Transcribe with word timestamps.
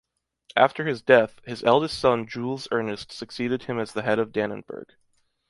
After 0.55 0.83
his 0.85 1.03
death, 1.03 1.39
his 1.45 1.63
eldest 1.63 1.99
son 1.99 2.25
Jules-Ernest 2.25 3.11
succeeded 3.11 3.65
him 3.65 3.77
as 3.77 3.93
the 3.93 4.01
head 4.01 4.17
of 4.17 4.31
Dannenberg. 4.31 4.95